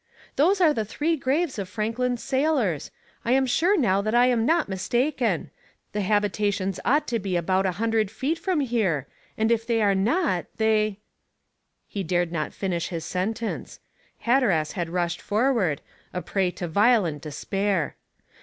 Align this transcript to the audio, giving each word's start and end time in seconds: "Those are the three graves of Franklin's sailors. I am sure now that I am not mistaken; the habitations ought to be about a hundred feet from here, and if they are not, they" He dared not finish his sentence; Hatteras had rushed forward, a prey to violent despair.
"Those 0.35 0.59
are 0.59 0.73
the 0.73 0.83
three 0.83 1.15
graves 1.15 1.59
of 1.59 1.69
Franklin's 1.69 2.23
sailors. 2.23 2.89
I 3.23 3.33
am 3.33 3.45
sure 3.45 3.77
now 3.77 4.01
that 4.01 4.15
I 4.15 4.25
am 4.25 4.47
not 4.47 4.67
mistaken; 4.67 5.51
the 5.91 6.01
habitations 6.01 6.79
ought 6.83 7.07
to 7.09 7.19
be 7.19 7.35
about 7.35 7.67
a 7.67 7.73
hundred 7.73 8.09
feet 8.09 8.39
from 8.39 8.61
here, 8.61 9.05
and 9.37 9.51
if 9.51 9.67
they 9.67 9.79
are 9.79 9.93
not, 9.93 10.47
they" 10.57 10.97
He 11.87 12.01
dared 12.01 12.31
not 12.31 12.51
finish 12.51 12.87
his 12.87 13.05
sentence; 13.05 13.79
Hatteras 14.21 14.71
had 14.71 14.89
rushed 14.89 15.21
forward, 15.21 15.81
a 16.15 16.23
prey 16.23 16.49
to 16.49 16.67
violent 16.67 17.21
despair. 17.21 17.95